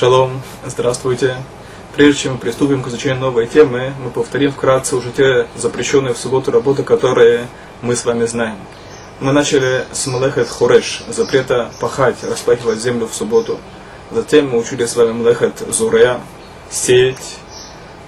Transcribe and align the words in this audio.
Шалом, 0.00 0.40
здравствуйте. 0.64 1.36
Прежде 1.94 2.22
чем 2.22 2.32
мы 2.32 2.38
приступим 2.38 2.82
к 2.82 2.88
изучению 2.88 3.20
новой 3.20 3.46
темы, 3.46 3.92
мы 4.02 4.08
повторим 4.08 4.50
вкратце 4.50 4.96
уже 4.96 5.10
те 5.10 5.46
запрещенные 5.56 6.14
в 6.14 6.16
субботу 6.16 6.50
работы, 6.50 6.84
которые 6.84 7.48
мы 7.82 7.94
с 7.94 8.06
вами 8.06 8.24
знаем. 8.24 8.56
Мы 9.20 9.32
начали 9.32 9.84
с 9.92 10.06
Млехет 10.06 10.48
Хореш, 10.48 11.02
запрета 11.08 11.70
пахать, 11.80 12.16
распахивать 12.24 12.78
землю 12.78 13.08
в 13.08 13.14
субботу. 13.14 13.58
Затем 14.10 14.48
мы 14.48 14.60
учили 14.60 14.86
с 14.86 14.96
вами 14.96 15.12
Млехет 15.12 15.58
Зурея, 15.68 16.22
сеять, 16.70 17.36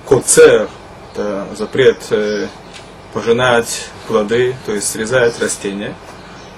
Коцер, 0.09 0.71
это 1.13 1.47
запрет 1.55 1.99
э, 2.09 2.47
пожинать 3.13 3.89
плоды, 4.09 4.57
то 4.65 4.73
есть 4.73 4.89
срезать 4.89 5.39
растения. 5.41 5.95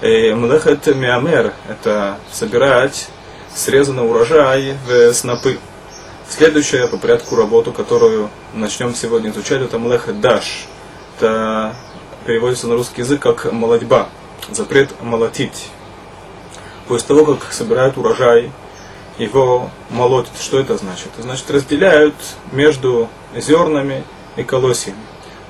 И 0.00 0.32
Млехет 0.32 0.86
Миамер, 0.94 1.54
это 1.68 2.18
собирать 2.30 3.08
срезанный 3.54 4.04
урожай 4.04 4.76
в 4.86 5.12
снопы. 5.12 5.58
Следующая 6.28 6.86
по 6.88 6.96
порядку 6.96 7.36
работу, 7.36 7.72
которую 7.72 8.30
начнем 8.52 8.94
сегодня 8.94 9.30
изучать, 9.30 9.60
это 9.60 9.78
млех 9.78 10.08
даш. 10.20 10.66
Это 11.16 11.74
переводится 12.26 12.66
на 12.66 12.74
русский 12.74 13.02
язык 13.02 13.20
как 13.20 13.52
молодьба, 13.52 14.08
запрет 14.50 14.90
молотить. 15.00 15.68
После 16.88 17.08
того, 17.08 17.36
как 17.36 17.52
собирают 17.52 17.96
урожай, 17.96 18.50
его 19.18 19.70
молотят. 19.90 20.32
Что 20.40 20.58
это 20.58 20.76
значит? 20.76 21.10
Значит 21.18 21.50
разделяют 21.50 22.14
между 22.52 23.08
зернами 23.36 24.02
и 24.36 24.42
колосьями. 24.42 24.98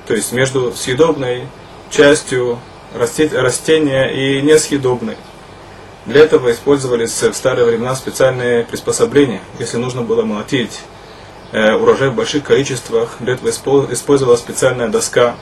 То 0.07 0.15
есть 0.15 0.33
между 0.33 0.73
съедобной 0.73 1.49
частью 1.91 2.59
растения 2.95 4.09
и 4.09 4.43
несъедобной. 4.43 5.17
Для 6.07 6.21
этого 6.21 6.53
использовались 6.53 7.23
в 7.23 7.33
старые 7.33 7.65
времена 7.65 7.95
специальные 7.95 8.65
приспособления. 8.65 9.41
Если 9.59 9.79
нужно 9.79 10.03
было 10.03 10.23
молотить 10.23 10.83
э, 11.53 11.73
урожай 11.75 12.11
в 12.11 12.15
больших 12.15 12.45
количествах, 12.45 13.17
для 13.21 13.35
этого 13.35 13.49
использовалась 13.49 14.41
специальная 14.41 14.89
доска, 14.89 15.35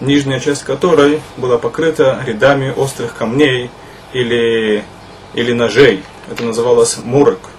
нижняя 0.00 0.40
часть 0.40 0.64
которой 0.64 1.20
была 1.36 1.58
покрыта 1.58 2.22
рядами 2.26 2.72
острых 2.74 3.14
камней 3.14 3.70
или, 4.14 4.84
или 5.34 5.52
ножей. 5.52 6.02
Это 6.30 6.44
называлось 6.44 6.96
мурок. 7.04 7.50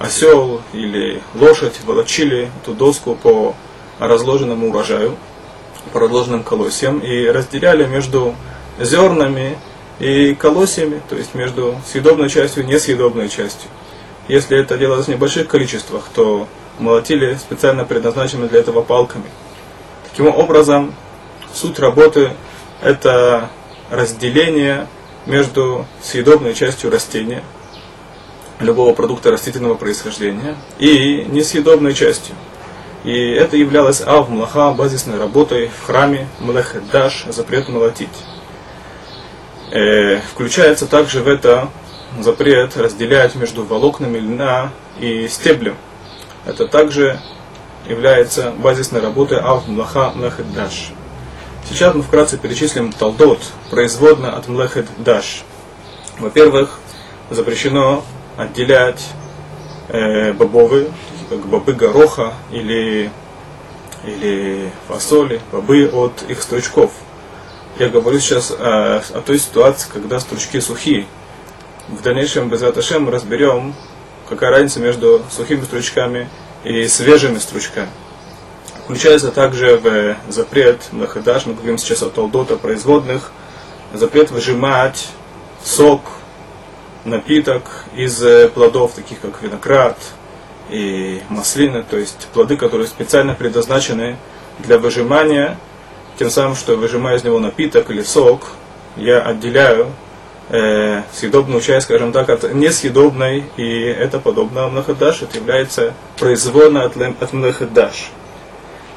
Осел 0.00 0.60
или 0.72 1.22
лошадь 1.36 1.74
волочили 1.84 2.50
эту 2.62 2.74
доску 2.74 3.14
по 3.14 3.54
разложенному 4.00 4.70
урожаю, 4.70 5.16
по 5.92 6.00
разложенным 6.00 6.42
колосьям 6.42 6.98
и 6.98 7.26
разделяли 7.28 7.86
между 7.86 8.34
зернами 8.80 9.56
и 9.98 10.34
колосьями, 10.34 11.00
то 11.08 11.16
есть 11.16 11.34
между 11.34 11.76
съедобной 11.90 12.28
частью 12.28 12.64
и 12.64 12.66
несъедобной 12.66 13.28
частью. 13.28 13.70
Если 14.28 14.58
это 14.58 14.78
делалось 14.78 15.06
в 15.06 15.10
небольших 15.10 15.48
количествах, 15.48 16.04
то 16.14 16.48
молотили 16.78 17.34
специально 17.34 17.84
предназначенными 17.84 18.48
для 18.48 18.60
этого 18.60 18.82
палками. 18.82 19.26
Таким 20.10 20.28
образом, 20.28 20.94
суть 21.52 21.78
работы– 21.78 22.30
это 22.82 23.50
разделение 23.90 24.86
между 25.26 25.86
съедобной 26.02 26.54
частью 26.54 26.90
растения, 26.90 27.42
любого 28.60 28.94
продукта 28.94 29.30
растительного 29.30 29.74
происхождения, 29.74 30.56
и 30.78 31.24
несъедобной 31.28 31.94
частью. 31.94 32.34
И 33.04 33.12
это 33.12 33.56
являлось 33.56 34.00
ав 34.00 34.28
млаха 34.30 34.72
базисной 34.72 35.18
работой 35.18 35.68
в 35.68 35.86
храме 35.86 36.26
Млехедаш, 36.40 37.26
запрет 37.28 37.68
молотить. 37.68 38.08
Э, 39.74 40.20
включается 40.20 40.86
также 40.86 41.20
в 41.20 41.26
это 41.26 41.68
запрет 42.20 42.76
разделять 42.76 43.34
между 43.34 43.64
волокнами 43.64 44.18
льна 44.18 44.70
и 45.00 45.26
стеблем. 45.26 45.74
Это 46.46 46.68
также 46.68 47.18
является 47.88 48.52
базисной 48.52 49.00
работой 49.00 49.40
Ав 49.42 49.66
Млаха 49.66 50.12
Даш. 50.54 50.92
Сейчас 51.68 51.92
мы 51.92 52.02
вкратце 52.02 52.38
перечислим 52.38 52.92
талдот, 52.92 53.40
производно 53.68 54.36
от 54.36 54.46
Млехет 54.46 54.86
Даш. 54.98 55.42
Во-первых, 56.20 56.78
запрещено 57.30 58.04
отделять 58.36 59.04
э, 59.88 60.34
бобовые, 60.34 60.92
как 61.30 61.40
бобы 61.46 61.72
гороха 61.72 62.34
или, 62.52 63.10
или 64.04 64.70
фасоли, 64.86 65.40
бобы 65.50 65.90
от 65.92 66.22
их 66.28 66.40
стручков– 66.42 66.92
я 67.78 67.88
говорю 67.88 68.20
сейчас 68.20 68.50
о, 68.50 69.02
о 69.12 69.20
той 69.20 69.38
ситуации, 69.38 69.88
когда 69.92 70.20
стручки 70.20 70.60
сухие. 70.60 71.06
В 71.88 72.02
дальнейшем, 72.02 72.48
без 72.48 72.62
мы 72.62 73.10
разберем, 73.10 73.74
какая 74.28 74.50
разница 74.50 74.80
между 74.80 75.22
сухими 75.30 75.62
стручками 75.64 76.28
и 76.62 76.86
свежими 76.86 77.38
стручками. 77.38 77.88
Включается 78.84 79.30
также 79.30 79.76
в 79.76 80.16
запрет 80.30 80.80
Махадаш, 80.92 81.46
мы 81.46 81.54
говорим 81.54 81.78
сейчас 81.78 82.02
о 82.02 82.10
толдота 82.10 82.56
производных, 82.56 83.32
запрет 83.92 84.30
выжимать 84.30 85.08
сок, 85.62 86.02
напиток 87.04 87.84
из 87.94 88.22
плодов, 88.52 88.92
таких 88.92 89.20
как 89.20 89.42
виноград 89.42 89.98
и 90.70 91.22
маслины, 91.28 91.84
то 91.88 91.96
есть 91.98 92.28
плоды, 92.32 92.56
которые 92.56 92.86
специально 92.86 93.34
предназначены 93.34 94.16
для 94.58 94.78
выжимания 94.78 95.58
тем 96.18 96.30
самым, 96.30 96.54
что 96.54 96.76
выжимаю 96.76 97.18
из 97.18 97.24
него 97.24 97.38
напиток 97.38 97.90
или 97.90 98.02
сок, 98.02 98.48
я 98.96 99.20
отделяю 99.20 99.88
э, 100.48 101.02
съедобную 101.12 101.60
часть, 101.60 101.86
скажем 101.86 102.12
так, 102.12 102.28
от 102.28 102.54
несъедобной, 102.54 103.44
и 103.56 103.80
это 103.80 104.20
подобно 104.20 104.68
млахадаш, 104.68 105.22
это 105.22 105.38
является 105.38 105.94
производной 106.18 106.84
от, 106.84 106.96
от 106.96 107.32
млахадаш. 107.32 108.10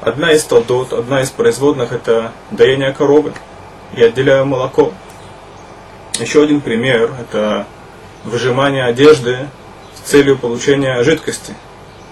Одна 0.00 0.32
из 0.32 0.44
толдот, 0.44 0.92
одна 0.92 1.22
из 1.22 1.30
производных 1.30 1.92
это 1.92 2.32
доение 2.52 2.92
коровы, 2.92 3.32
я 3.96 4.06
отделяю 4.06 4.46
молоко. 4.46 4.92
Еще 6.20 6.42
один 6.42 6.60
пример 6.60 7.12
это 7.20 7.66
выжимание 8.24 8.84
одежды 8.84 9.48
с 9.96 10.08
целью 10.08 10.38
получения 10.38 11.02
жидкости. 11.02 11.54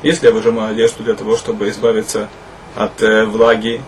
Если 0.02 0.26
я 0.26 0.32
выжимаю 0.32 0.72
одежду 0.72 1.02
для 1.04 1.14
того, 1.14 1.36
чтобы 1.36 1.68
избавиться 1.68 2.28
от 2.74 3.02
э, 3.02 3.24
влаги 3.24 3.80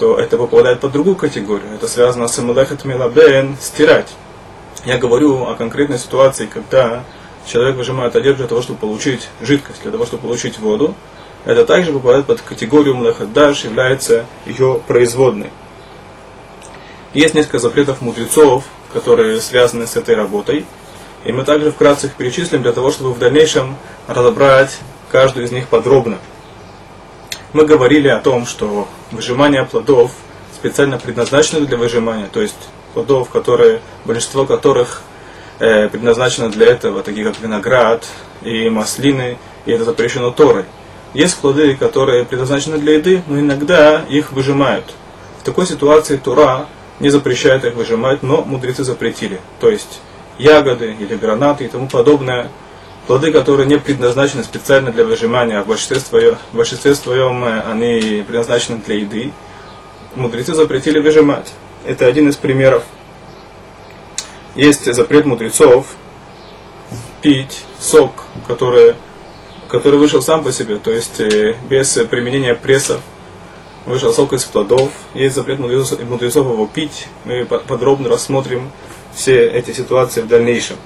то 0.00 0.18
это 0.18 0.38
попадает 0.38 0.80
под 0.80 0.92
другую 0.92 1.14
категорию. 1.14 1.74
Это 1.74 1.86
связано 1.86 2.26
с 2.26 2.38
Мелехет 2.38 2.86
Милабен, 2.86 3.58
стирать. 3.60 4.08
Я 4.86 4.96
говорю 4.96 5.44
о 5.44 5.54
конкретной 5.56 5.98
ситуации, 5.98 6.46
когда 6.46 7.04
человек 7.46 7.76
выжимает 7.76 8.16
одежду 8.16 8.38
для 8.38 8.46
того, 8.46 8.62
чтобы 8.62 8.78
получить 8.78 9.28
жидкость, 9.42 9.82
для 9.82 9.90
того, 9.90 10.06
чтобы 10.06 10.22
получить 10.22 10.58
воду. 10.58 10.94
Это 11.44 11.66
также 11.66 11.92
попадает 11.92 12.24
под 12.24 12.40
категорию 12.40 12.96
Млехет 12.96 13.34
Даш, 13.34 13.64
является 13.64 14.24
ее 14.46 14.80
производной. 14.86 15.50
Есть 17.12 17.34
несколько 17.34 17.58
запретов 17.58 18.00
мудрецов, 18.00 18.64
которые 18.94 19.38
связаны 19.42 19.86
с 19.86 19.96
этой 19.96 20.14
работой. 20.14 20.64
И 21.26 21.32
мы 21.32 21.44
также 21.44 21.72
вкратце 21.72 22.06
их 22.06 22.14
перечислим 22.14 22.62
для 22.62 22.72
того, 22.72 22.90
чтобы 22.90 23.12
в 23.12 23.18
дальнейшем 23.18 23.76
разобрать 24.06 24.78
каждую 25.10 25.44
из 25.44 25.52
них 25.52 25.68
подробно. 25.68 26.16
Мы 27.52 27.64
говорили 27.64 28.08
о 28.08 28.20
том, 28.20 28.46
что 28.46 28.86
выжимание 29.10 29.64
плодов 29.64 30.12
специально 30.54 30.98
предназначено 30.98 31.66
для 31.66 31.76
выжимания, 31.76 32.28
то 32.32 32.40
есть 32.40 32.68
плодов, 32.94 33.28
которые, 33.30 33.80
большинство 34.04 34.46
которых 34.46 35.02
э, 35.58 35.88
предназначено 35.88 36.48
для 36.48 36.66
этого, 36.66 37.02
такие 37.02 37.24
как 37.24 37.40
виноград 37.40 38.06
и 38.42 38.70
маслины, 38.70 39.36
и 39.66 39.72
это 39.72 39.84
запрещено 39.84 40.30
Торой. 40.30 40.64
Есть 41.12 41.38
плоды, 41.38 41.74
которые 41.74 42.24
предназначены 42.24 42.78
для 42.78 42.94
еды, 42.94 43.22
но 43.26 43.40
иногда 43.40 44.02
их 44.08 44.30
выжимают. 44.30 44.84
В 45.40 45.42
такой 45.42 45.66
ситуации 45.66 46.16
Тура 46.16 46.66
не 47.00 47.10
запрещает 47.10 47.64
их 47.64 47.74
выжимать, 47.74 48.22
но 48.22 48.42
мудрецы 48.42 48.84
запретили. 48.84 49.40
То 49.58 49.70
есть 49.70 50.00
ягоды 50.38 50.94
или 50.98 51.16
гранаты 51.16 51.64
и 51.64 51.68
тому 51.68 51.88
подобное 51.88 52.48
плоды, 53.06 53.32
которые 53.32 53.66
не 53.66 53.78
предназначены 53.78 54.44
специально 54.44 54.92
для 54.92 55.04
выжимания, 55.04 55.60
а 55.60 55.64
в 55.64 55.66
большинстве 55.66 56.00
своем, 56.00 56.36
в 56.52 56.56
большинстве 56.56 56.94
своем 56.94 57.44
э, 57.44 57.60
они 57.62 58.22
предназначены 58.26 58.78
для 58.78 58.96
еды, 58.96 59.32
мудрецы 60.14 60.54
запретили 60.54 60.98
выжимать. 60.98 61.52
Это 61.84 62.06
один 62.06 62.28
из 62.28 62.36
примеров. 62.36 62.84
Есть 64.54 64.92
запрет 64.92 65.26
мудрецов 65.26 65.86
пить 67.22 67.64
сок, 67.78 68.24
который, 68.46 68.94
который 69.68 69.98
вышел 69.98 70.22
сам 70.22 70.42
по 70.42 70.52
себе, 70.52 70.76
то 70.76 70.90
есть 70.90 71.20
э, 71.20 71.54
без 71.68 71.92
применения 72.10 72.54
прессов, 72.54 73.00
вышел 73.86 74.12
сок 74.12 74.32
из 74.32 74.44
плодов. 74.44 74.90
Есть 75.14 75.34
запрет 75.34 75.58
мудрецов, 75.58 76.00
мудрецов 76.02 76.46
его 76.46 76.66
пить. 76.66 77.08
Мы 77.24 77.44
подробно 77.44 78.08
рассмотрим 78.08 78.70
все 79.14 79.46
эти 79.46 79.72
ситуации 79.72 80.22
в 80.22 80.28
дальнейшем. 80.28 80.76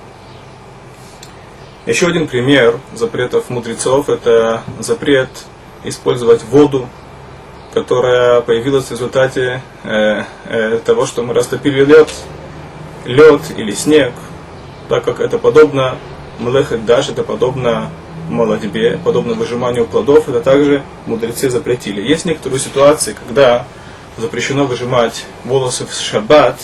Еще 1.87 2.07
один 2.07 2.27
пример 2.29 2.81
запретов 2.95 3.51
мудрецов– 3.51 4.09
это 4.11 4.63
запрет 4.79 5.29
использовать 5.85 6.43
воду, 6.45 6.89
которая 7.75 8.41
появилась 8.41 8.87
в 8.87 8.91
результате 8.93 9.61
э, 9.83 10.23
э, 10.47 10.79
того, 10.83 11.05
что 11.05 11.23
мы 11.23 11.35
растопили 11.35 11.85
лед, 11.85 12.09
лед 13.05 13.43
или 13.59 13.73
снег, 13.73 14.15
так 14.89 15.05
как 15.05 15.21
это 15.21 15.39
подобно 15.39 15.99
млехет 16.39 16.87
даш, 16.87 17.11
это 17.11 17.23
подобно 17.23 17.91
молодьбе, 18.31 18.99
подобно 19.05 19.35
выжиманию 19.35 19.85
плодов, 19.85 20.27
это 20.31 20.41
также 20.41 20.83
мудрецы 21.05 21.51
запретили. 21.51 22.01
Есть 22.01 22.25
некоторые 22.25 22.61
ситуации, 22.61 23.13
когда 23.13 23.67
запрещено 24.17 24.65
выжимать 24.65 25.27
волосы 25.45 25.85
в 25.85 25.93
шаббат, 25.93 26.57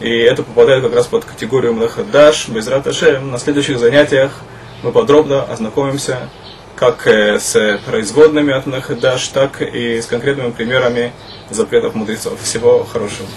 и 0.00 0.10
это 0.10 0.42
попадает 0.42 0.82
как 0.82 0.94
раз 0.94 1.06
под 1.06 1.24
категорию 1.24 1.74
Млахадаш, 1.74 2.48
без 2.48 2.66
Раташем. 2.66 3.30
На 3.30 3.38
следующих 3.38 3.78
занятиях 3.78 4.40
мы 4.82 4.92
подробно 4.92 5.42
ознакомимся 5.42 6.28
как 6.76 7.06
э, 7.06 7.38
с 7.38 7.80
производными 7.86 8.52
от 8.52 8.66
Млахадаш, 8.66 9.28
так 9.28 9.62
и 9.62 10.00
с 10.00 10.06
конкретными 10.06 10.50
примерами 10.50 11.12
запретов 11.50 11.94
мудрецов. 11.94 12.40
Всего 12.42 12.84
хорошего. 12.84 13.28